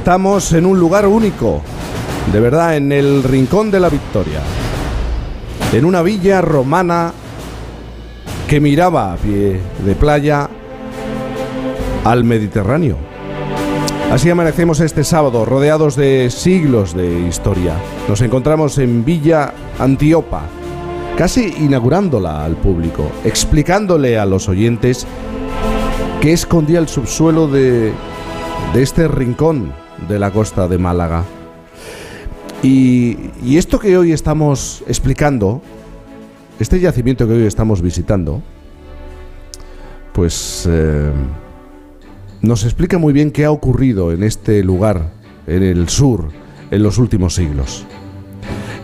[0.00, 1.60] Estamos en un lugar único,
[2.32, 4.40] de verdad, en el Rincón de la Victoria,
[5.74, 7.12] en una villa romana
[8.48, 10.48] que miraba a pie de playa
[12.02, 12.96] al Mediterráneo.
[14.10, 17.74] Así amanecemos este sábado, rodeados de siglos de historia.
[18.08, 20.44] Nos encontramos en Villa Antiopa,
[21.18, 25.06] casi inaugurándola al público, explicándole a los oyentes
[26.22, 27.92] qué escondía el subsuelo de,
[28.72, 29.74] de este rincón
[30.08, 31.24] de la costa de Málaga.
[32.62, 33.16] Y,
[33.56, 35.62] esto que hoy estamos explicando,
[36.58, 38.42] este yacimiento que hoy estamos visitando,
[40.12, 41.10] pues eh,
[42.42, 45.12] nos explica muy bien qué ha ocurrido en este lugar,
[45.46, 46.28] en el sur,
[46.70, 47.86] en los últimos siglos.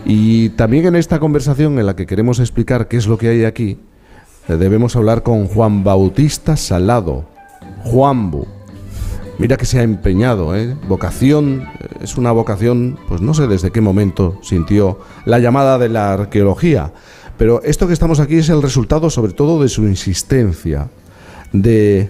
[0.05, 3.45] Y también en esta conversación en la que queremos explicar qué es lo que hay
[3.45, 3.77] aquí,
[4.47, 7.25] eh, debemos hablar con Juan Bautista Salado,
[7.83, 8.56] Juanbu.
[9.39, 10.75] Mira que se ha empeñado, ¿eh?
[10.87, 15.89] Vocación, eh, es una vocación, pues no sé desde qué momento sintió la llamada de
[15.89, 16.91] la arqueología,
[17.37, 20.89] pero esto que estamos aquí es el resultado sobre todo de su insistencia,
[21.53, 22.09] de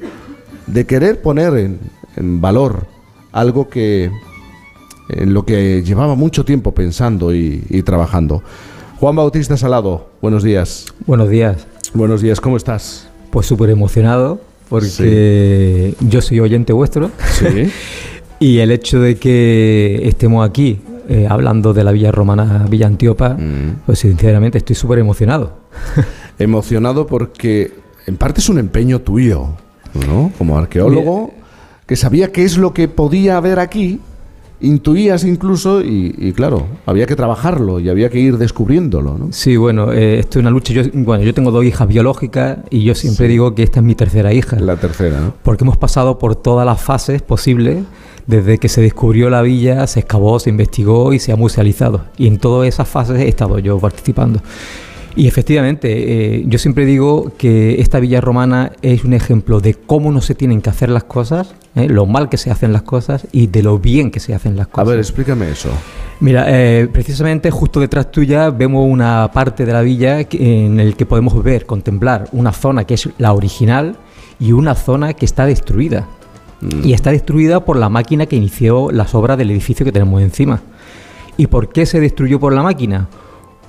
[0.68, 1.80] de querer poner en,
[2.16, 2.86] en valor
[3.32, 4.12] algo que
[5.10, 8.44] en lo que llevaba mucho tiempo pensando y, y trabajando.
[9.00, 10.86] Juan Bautista Salado, buenos días.
[11.06, 11.66] Buenos días.
[11.94, 13.08] Buenos días, ¿cómo estás?
[13.32, 17.72] Pues súper emocionado porque yo soy oyente vuestro Sí.
[18.40, 20.80] y el hecho de que estemos aquí
[21.10, 23.82] eh, hablando de la villa romana Villa Antiopa, Mm.
[23.86, 25.58] pues sinceramente estoy súper emocionado.
[26.40, 27.72] Emocionado porque
[28.06, 29.48] en parte es un empeño tuyo,
[30.08, 30.32] ¿no?
[30.38, 31.34] Como arqueólogo,
[31.86, 34.00] que sabía qué es lo que podía haber aquí,
[34.60, 39.28] intuías incluso, y, y claro, había que trabajarlo y había que ir descubriéndolo, ¿no?
[39.32, 40.74] Sí, bueno, eh, esto es una lucha.
[40.74, 43.96] Yo, bueno, yo tengo dos hijas biológicas y yo siempre digo que esta es mi
[43.96, 44.60] tercera hija.
[44.60, 45.34] La tercera, ¿no?
[45.44, 47.84] Porque hemos pasado por todas las fases posibles,
[48.26, 52.02] desde que se descubrió la villa, se excavó, se investigó y se ha musealizado.
[52.18, 54.42] Y en todas esas fases he estado yo participando.
[55.18, 60.12] Y efectivamente, eh, yo siempre digo que esta villa romana es un ejemplo de cómo
[60.12, 63.28] no se tienen que hacer las cosas, eh, lo mal que se hacen las cosas
[63.32, 64.90] y de lo bien que se hacen las A cosas.
[64.90, 65.70] ver, explícame eso.
[66.20, 71.08] Mira, eh, precisamente justo detrás tuya vemos una parte de la villa en el que
[71.08, 73.96] podemos ver, contemplar una zona que es la original
[74.40, 76.08] y una zona que está destruida.
[76.84, 80.62] Y está destruida por la máquina que inició las obras del edificio que tenemos encima.
[81.38, 83.08] ¿Y por qué se destruyó por la máquina?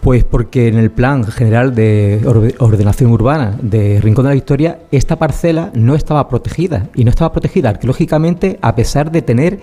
[0.00, 4.78] Pues porque en el plan general de orde- ordenación urbana de Rincón de la Victoria,
[4.92, 6.88] esta parcela no estaba protegida.
[6.94, 9.60] Y no estaba protegida arqueológicamente a pesar de tener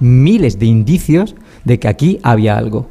[0.00, 2.86] miles de indicios de que aquí había algo.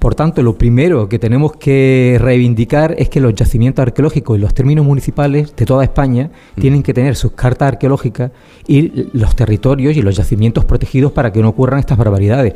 [0.00, 4.52] Por tanto, lo primero que tenemos que reivindicar es que los yacimientos arqueológicos y los
[4.52, 6.30] términos municipales de toda España
[6.60, 8.32] tienen que tener sus cartas arqueológicas
[8.66, 12.54] y los territorios y los yacimientos protegidos para que no ocurran estas barbaridades.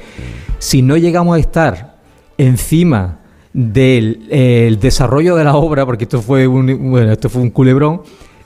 [0.58, 1.98] Si no llegamos a estar
[2.36, 3.20] encima
[3.58, 8.02] del eh, desarrollo de la obra, porque esto fue un, bueno, esto fue un culebrón,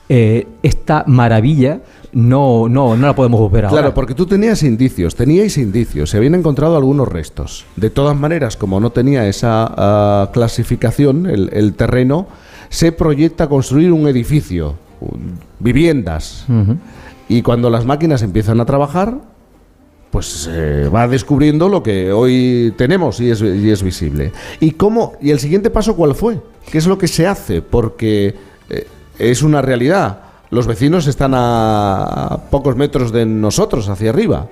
[0.07, 1.81] eh, esta maravilla
[2.13, 3.77] no, no, no la podemos ver ahora.
[3.81, 7.65] Claro, porque tú tenías indicios, teníais indicios, se habían encontrado algunos restos.
[7.75, 12.27] De todas maneras, como no tenía esa ah, clasificación, el, el terreno,
[12.69, 16.45] se proyecta construir un edificio, un- viviendas.
[17.27, 19.17] Y cuando las máquinas empiezan a trabajar,
[20.11, 24.31] pues se va descubriendo lo que hoy tenemos y es, y es visible.
[24.59, 25.13] ¿Y cómo?
[25.21, 26.39] ¿Y el siguiente paso cuál fue?
[26.69, 27.61] ¿Qué es lo que se hace?
[27.61, 28.35] Porque
[28.69, 30.19] eh, es una realidad.
[30.49, 34.47] Los vecinos están a pocos metros de nosotros, hacia arriba.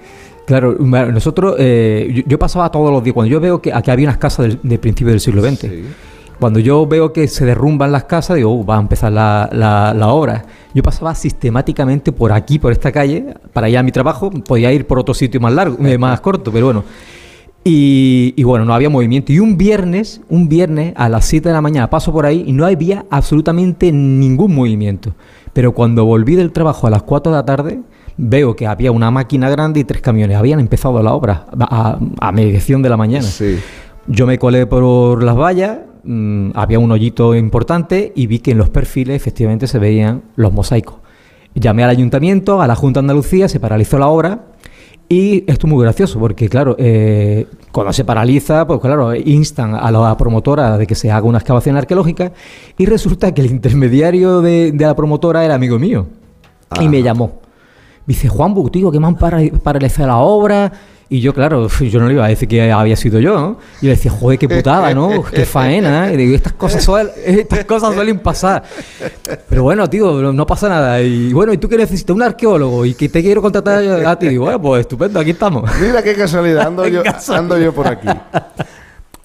[0.46, 4.08] Claro, nosotros, eh, yo, yo pasaba todos los días, cuando yo veo que aquí había
[4.08, 5.84] unas casas del, de principio del siglo XX, Sí.
[6.40, 9.94] Cuando yo veo que se derrumban las casas, digo, "Uh, va a empezar la, la-
[9.94, 10.46] la obra.
[10.74, 14.88] Yo pasaba sistemáticamente por aquí, por esta calle, para ir a mi trabajo, podía ir
[14.88, 16.84] por otro sitio más largo, eh, más corto, pero bueno.
[17.64, 19.32] Y, y bueno, no había movimiento.
[19.34, 22.54] Y un viernes, un viernes a las 7 de la mañana paso por ahí y
[22.54, 25.14] no había absolutamente ningún movimiento.
[25.54, 27.80] Pero cuando volví del trabajo a las 4 de la tarde,
[28.18, 30.38] veo que había una máquina grande y tres camiones.
[30.38, 33.26] Habían empezado la obra a, a mediación de la mañana.
[33.28, 33.58] Sí.
[34.08, 38.58] Yo me colé por las vallas, mm, había un hoyito importante y vi que en
[38.58, 40.96] los perfiles efectivamente se veían los mosaicos.
[41.56, 44.46] Llamé al ayuntamiento, a la Junta de Andalucía, se paralizó la obra
[45.08, 49.90] y esto es muy gracioso porque, claro, eh, cuando se paraliza, pues claro, instan a
[49.90, 52.32] la promotora de que se haga una excavación arqueológica
[52.78, 56.08] y resulta que el intermediario de, de la promotora era amigo mío
[56.80, 57.49] y me llamó.
[58.10, 60.72] Dice, Juan Bustigo, que me han para- paralizado la obra
[61.12, 63.58] Y yo, claro, yo no le iba a decir que había sido yo, ¿no?
[63.82, 65.24] Y le decía, joder, qué putada, ¿no?
[65.24, 66.14] Qué faena, ¿eh?
[66.14, 68.62] Y digo, estas cosas, suelen, estas cosas suelen pasar.
[69.50, 71.02] Pero bueno, tío, no pasa nada.
[71.02, 72.16] Y bueno, ¿y tú qué necesitas?
[72.16, 74.28] Un arqueólogo y que te quiero contratar a ti.
[74.28, 75.68] Y digo, bueno, pues estupendo, aquí estamos.
[75.82, 77.02] Mira qué casualidad, ando, yo,
[77.34, 78.08] ando yo por aquí.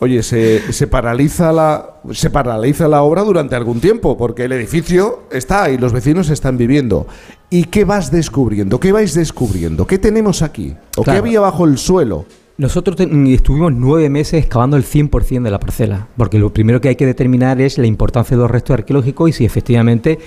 [0.01, 5.23] Oye, se, se, paraliza la, se paraliza la obra durante algún tiempo, porque el edificio
[5.31, 7.07] está y los vecinos están viviendo.
[7.49, 8.81] ¿Y qué vas descubriendo?
[8.81, 9.87] ¿Qué vais descubriendo?
[9.87, 10.75] ¿Qué tenemos aquí?
[10.97, 12.27] ¿O qué había bajo el suelo?
[12.57, 16.97] Nosotros estuvimos nueve meses excavando el 100% de la parcela, porque lo primero que hay
[16.97, 20.19] que determinar es la importancia de los restos arqueológicos y si efectivamente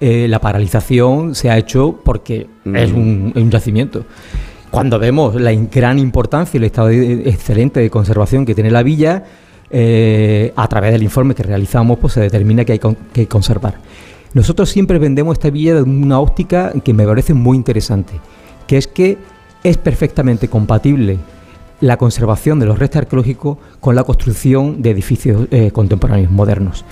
[0.00, 4.04] eh, la paralización se ha hecho porque es un, un yacimiento.
[4.70, 9.24] Cuando vemos la gran importancia y el estado excelente de conservación que tiene la villa,
[9.70, 12.80] eh, a través del informe que realizamos, pues se determina que hay
[13.12, 13.74] que conservar.
[14.34, 18.14] Nosotros siempre vendemos esta villa de una óptica que me parece muy interesante,
[18.66, 19.18] que es que
[19.62, 21.18] es perfectamente compatible
[21.80, 26.84] la conservación de los restos arqueológicos con la construcción de edificios eh, contemporáneos, modernos.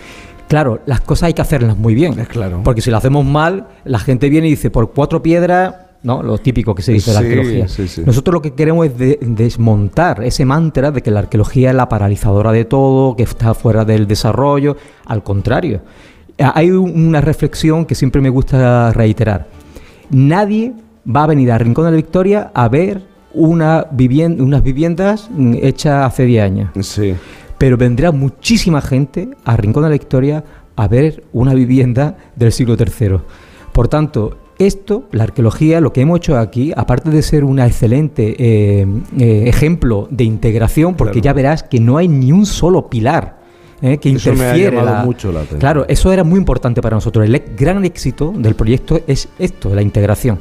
[0.49, 2.61] Claro, las cosas hay que hacerlas muy bien, claro.
[2.62, 6.22] porque si lo hacemos mal, la gente viene y dice, por cuatro piedras ¿no?
[6.22, 7.66] Lo típico que se dice de la arqueología.
[8.04, 12.52] Nosotros lo que queremos es desmontar ese mantra de que la arqueología es la paralizadora
[12.52, 14.76] de todo, que está fuera del desarrollo.
[15.04, 15.81] Al contrario,
[16.38, 19.48] hay una reflexión que siempre me gusta reiterar.
[20.10, 20.75] Nadie
[21.08, 23.02] va a venir a Rincón de la Victoria a ver
[23.32, 25.28] una vivienda, unas viviendas
[25.60, 26.70] hechas hace 10 años.
[27.58, 30.44] Pero vendrá muchísima gente a Rincón de la Victoria
[30.76, 33.19] a ver una vivienda del siglo III.
[33.72, 38.37] Por tanto, esto, la arqueología, lo que hemos hecho aquí, aparte de ser un excelente
[38.38, 38.87] eh,
[39.19, 43.41] eh, ejemplo de integración, porque ya verás que no hay ni un solo pilar
[43.82, 44.81] eh, que eso interfiere.
[44.81, 45.61] Me ha mucho la atención.
[45.61, 47.25] Claro, eso era muy importante para nosotros.
[47.26, 50.38] El gran éxito del proyecto es esto, la integración.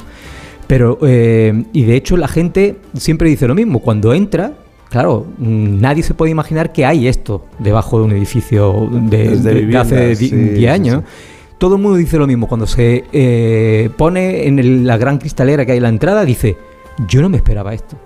[0.68, 3.80] Pero, y de hecho, la gente siempre dice lo mismo.
[3.80, 4.54] Cuando entra,
[4.90, 10.16] claro, mm, nadie se puede imaginar que hay esto debajo de un edificio de, hace
[10.16, 11.04] 10 años
[11.58, 12.48] todo el mundo dice lo mismo.
[12.48, 16.58] Cuando se eh, pone en la gran cristalera que hay en la entrada, dice,
[17.08, 17.98] yo no me esperaba esto.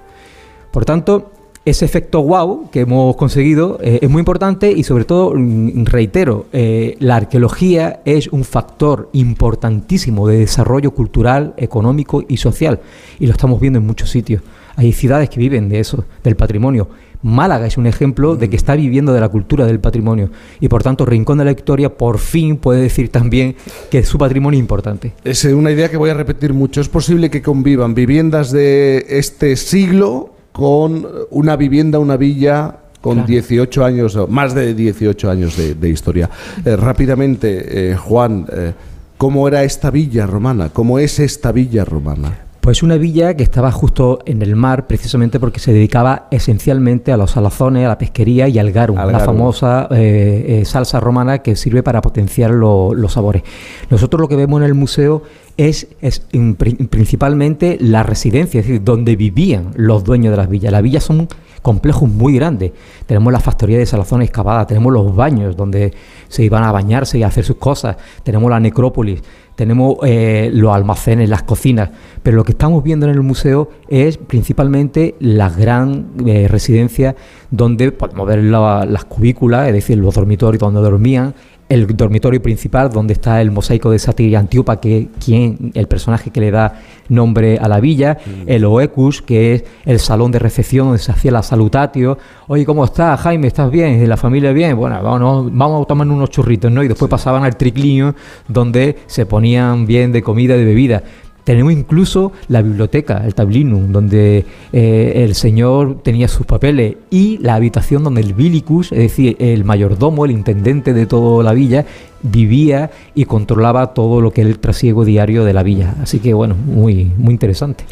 [0.72, 1.32] Por tanto,
[1.66, 6.46] ese efecto wow que hemos conseguido eh, es muy importante y sobre todo, mm, reitero,
[6.54, 12.80] eh, la arqueología es un factor importantísimo de desarrollo cultural, económico y social.
[13.20, 14.42] Y lo estamos viendo en muchos sitios.
[14.80, 16.88] Hay ciudades que viven de eso, del patrimonio.
[17.22, 20.30] Málaga es un ejemplo de que está viviendo de la cultura del patrimonio
[20.62, 23.58] y por tanto Rincón de la Victoria por fin puede decir también
[23.92, 25.12] que su patrimonio es importante.
[25.26, 26.80] Es una idea que voy a repetir mucho.
[26.80, 33.84] Es posible que convivan viviendas de este siglo con una vivienda, una villa con 18
[33.84, 36.30] años, más de 18 años de, historia.
[36.64, 38.72] Eh, rápidamente, eh, Juan, eh,
[39.18, 40.70] ¿cómo era esta villa romana?
[40.70, 42.49] ¿Cómo es esta villa romana?
[42.70, 47.18] Pues una villa que estaba justo en el mar, precisamente porque se dedicaba esencialmente a
[47.18, 51.56] los salazones, a la pesquería y al garum, la famosa eh, eh, salsa romana que
[51.56, 53.42] sirve para potenciar los sabores.
[53.90, 55.24] Nosotros lo que vemos en el museo
[55.58, 60.72] es, es principalmente la residencia, es decir, donde vivían los dueños de las villas.
[60.72, 61.28] Las villas son
[61.64, 62.72] complejos muy grandes.
[63.08, 65.92] Tenemos la factoría de salazones excavada, tenemos los baños donde
[66.28, 69.24] se iban a bañarse y a hacer sus cosas, tenemos la necrópolis,
[69.60, 71.90] tenemos eh, los almacenes, las cocinas,
[72.24, 77.14] pero lo que estamos viendo en el museo es principalmente la gran eh, residencia
[77.52, 81.34] donde podemos ver las cubículas, es decir, los dormitorios donde dormían,
[81.70, 86.32] el dormitorio principal donde está el mosaico de Satir y Antíopa, que quien, el personaje
[86.32, 88.50] que le da nombre a la villa, mm.
[88.50, 92.18] el Oecus, que es el salón de recepción donde se hacía la salutatio.
[92.48, 93.48] Oye, ¿cómo estás, Jaime?
[93.48, 94.08] ¿Estás bien?
[94.10, 94.76] ¿La familia bien?
[94.76, 96.84] Bueno, vamos, vamos a tomar unos churritos, ¿no?
[96.84, 98.16] Y después pasaban al triclinio
[98.48, 101.04] donde se ponían bien de comida y de bebida.
[101.44, 107.56] Tenemos incluso la biblioteca, el tablinum, donde eh, el señor tenía sus papeles y la
[107.56, 111.86] habitación donde el bilicus, es decir, el mayordomo, el intendente de toda la villa,
[112.22, 115.96] vivía y controlaba todo lo que es el trasiego diario de la villa.
[116.02, 117.86] Así que bueno, muy, muy interesante.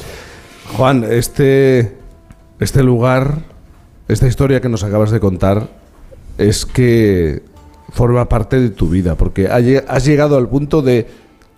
[0.76, 1.98] Juan, este,
[2.60, 3.40] este lugar,
[4.08, 5.70] esta historia que nos acabas de contar,
[6.38, 7.42] es que
[7.90, 11.08] forma parte de tu vida, porque has llegado al punto de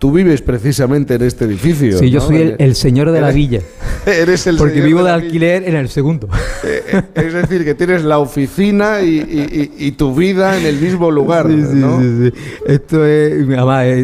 [0.00, 1.98] Tú vives precisamente en este edificio.
[1.98, 3.60] Sí, yo soy el, señor de la villa.
[4.06, 6.26] Eres el Porque vivo de, alquiler en el segundo.
[6.62, 11.46] Eh, eh, es decir, que tienes la oficina y, tu vida en el mismo lugar.
[11.48, 12.32] Sí, sí, sí,
[12.66, 13.46] Esto es,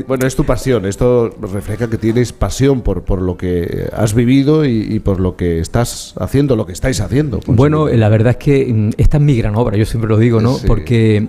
[0.06, 0.86] Bueno, es tu pasión.
[0.86, 5.60] Esto refleja que tienes pasión por, por lo que has vivido y, por lo que
[5.60, 7.40] estás haciendo, lo que estáis haciendo.
[7.46, 10.40] Bueno, la verdad es que mm, esta es mi gran obra, yo siempre lo digo,
[10.40, 10.56] ¿no?
[10.66, 11.28] Porque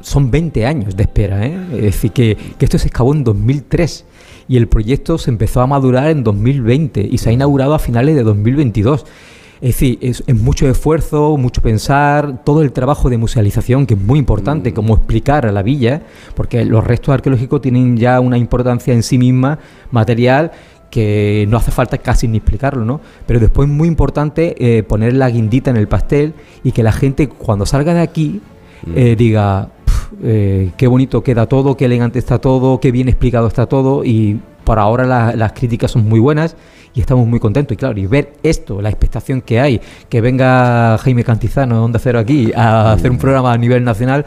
[0.00, 1.46] son 20 años de espera.
[1.46, 1.58] ¿eh?
[1.74, 4.04] Es decir, que, esto se excavó en 2003
[4.48, 8.14] y el proyecto se empezó a madurar en 2020 y se ha inaugurado a finales
[8.14, 9.02] de 2022.
[9.02, 9.06] Es
[9.60, 14.00] Es decir, es, es mucho esfuerzo, mucho pensar, todo el trabajo de musealización, que es
[14.00, 14.74] muy importante, Mm.
[14.74, 16.02] como explicar a la villa,
[16.34, 19.58] porque los restos arqueológicos tienen ya una importancia en sí misma,
[19.90, 20.50] material,
[20.90, 23.00] que no hace falta casi ni explicarlo, ¿no?
[23.26, 26.92] Pero después es muy importante eh, poner la guindita en el pastel y que la
[26.92, 28.40] gente cuando salga de aquí
[28.94, 33.46] eh, diga, "Pf, eh, qué bonito queda todo, qué elegante está todo, qué bien explicado
[33.46, 36.56] está todo y por ahora la- las críticas son muy buenas
[36.94, 40.96] y estamos muy contentos y claro, y ver esto, la expectación que hay, que venga
[40.98, 44.24] Jaime Cantizano de Onda Cero aquí a hacer un programa a nivel nacional,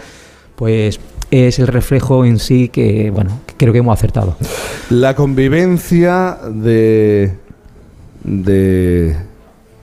[0.56, 1.00] pues
[1.32, 4.36] es el reflejo en sí que, bueno, creo que hemos acertado.
[4.90, 7.34] La convivencia de,
[8.24, 9.16] de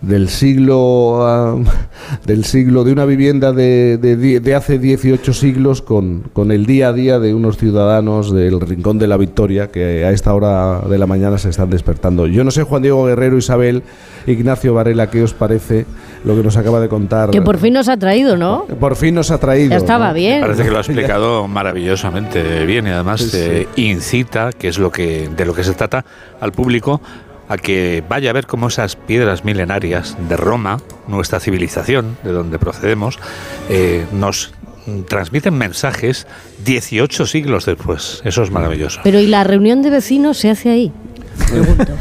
[0.07, 1.57] del siglo ah,
[2.27, 6.89] del siglo de una vivienda de, de de hace 18 siglos con, con el día
[6.89, 10.99] a día de unos ciudadanos del rincón de la Victoria que a esta hora de
[10.99, 12.27] la mañana se están despertando.
[12.27, 13.83] Yo no sé Juan Diego Guerrero, Isabel,
[14.27, 15.87] Ignacio Varela, ¿qué os parece
[16.25, 17.31] lo que nos acaba de contar?
[17.31, 18.65] Que por fin nos ha traído, ¿no?
[18.81, 19.71] Por fin nos ha traído.
[19.71, 20.15] Ya estaba ¿no?
[20.15, 20.41] bien.
[20.41, 23.39] Parece que lo ha explicado maravillosamente bien y además Sí, sí.
[23.41, 26.05] eh, incita, que es lo que de lo que se trata,
[26.41, 27.01] al público
[27.55, 32.59] a que vaya a ver cómo esas piedras milenarias de Roma, nuestra civilización, de donde
[32.59, 33.19] procedemos,
[33.69, 34.53] eh, nos
[35.09, 36.27] transmiten mensajes
[36.65, 38.21] 18 siglos después.
[38.25, 39.01] Eso es maravilloso.
[39.03, 40.93] Pero ¿y la reunión de vecinos se hace ahí?
[41.49, 41.85] Pregunto.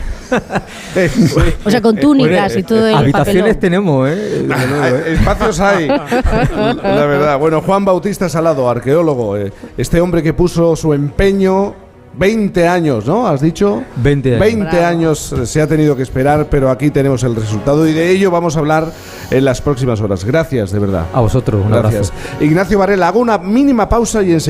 [1.63, 3.60] O sea, con túnicas y todo el Habitaciones papelón.
[3.60, 4.48] tenemos, ¿eh?
[4.51, 5.88] Hay- Espacios hay.
[5.88, 7.38] La verdad.
[7.38, 9.38] Bueno, Juan Bautista Salado, arqueólogo.
[9.38, 11.75] eh, Este hombre que puso su empeño
[12.17, 13.27] 20 años, ¿no?
[13.27, 13.84] ¿Has dicho?
[13.98, 14.39] 20 años.
[14.39, 14.86] 20 Bravo.
[14.86, 18.29] años eh, se ha tenido que esperar, pero aquí tenemos el resultado y de ello
[18.29, 18.91] vamos a hablar
[19.32, 20.24] en las próximas horas.
[20.24, 21.05] Gracias, de verdad.
[21.13, 22.12] A vosotros, un Gracias.
[22.12, 22.43] abrazo.
[22.43, 24.43] Ignacio Varela, hago una mínima pausa y enseguida.